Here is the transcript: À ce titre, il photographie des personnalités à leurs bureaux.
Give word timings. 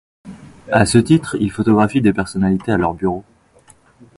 À 0.71 0.87
ce 0.87 0.97
titre, 0.97 1.37
il 1.39 1.51
photographie 1.51 2.01
des 2.01 2.11
personnalités 2.11 2.71
à 2.71 2.77
leurs 2.77 2.95
bureaux. 2.95 3.23